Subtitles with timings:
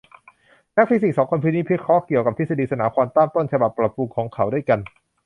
[0.75, 4.79] นักฟิสิกส์สองคนพินิจพิเคราะห์เกี่ยวกับทฤษฎีสนามควอนตัมฉบับปรับปรุงของเขาด้วยกัน